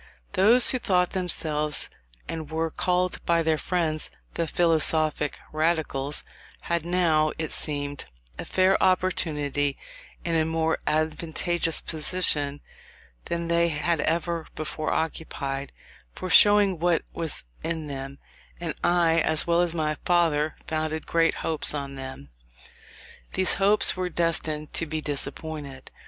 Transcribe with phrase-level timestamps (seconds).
[0.33, 1.87] Those who thought themselves,
[2.27, 6.23] and were called by their friends, the philosophic Radicals,
[6.61, 8.05] had now, it seemed,
[8.39, 9.77] a fair opportunity,
[10.25, 12.61] in a more advantageous position
[13.25, 15.71] than they had ever before occupied,
[16.15, 18.17] for showing what was in them;
[18.59, 22.27] and I, as well as my father, founded great hopes on them.
[23.33, 25.91] These hopes were destined to be disappointed.